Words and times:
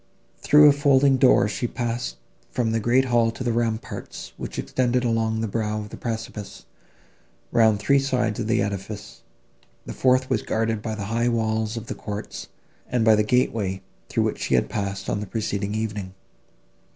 Through 0.39 0.67
a 0.67 0.71
folding 0.71 1.17
door 1.17 1.47
she 1.47 1.67
passed 1.67 2.17
from 2.49 2.71
the 2.71 2.79
great 2.79 3.05
hall 3.05 3.29
to 3.29 3.43
the 3.43 3.53
ramparts, 3.53 4.33
which 4.35 4.57
extended 4.57 5.03
along 5.03 5.41
the 5.41 5.47
brow 5.47 5.77
of 5.79 5.89
the 5.89 5.95
precipice, 5.95 6.65
round 7.51 7.77
three 7.77 7.99
sides 7.99 8.39
of 8.39 8.47
the 8.47 8.63
edifice; 8.63 9.21
the 9.85 9.93
fourth 9.93 10.27
was 10.27 10.41
guarded 10.41 10.81
by 10.81 10.95
the 10.95 11.05
high 11.13 11.29
walls 11.29 11.77
of 11.77 11.85
the 11.85 11.93
courts, 11.93 12.47
and 12.87 13.05
by 13.05 13.13
the 13.13 13.21
gateway, 13.21 13.83
through 14.09 14.23
which 14.23 14.39
she 14.39 14.55
had 14.55 14.71
passed, 14.71 15.07
on 15.07 15.19
the 15.19 15.27
preceding 15.27 15.75
evening. 15.75 16.15